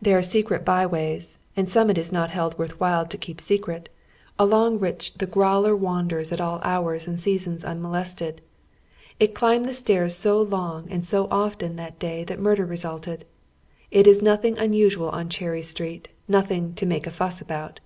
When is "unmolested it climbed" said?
7.64-9.64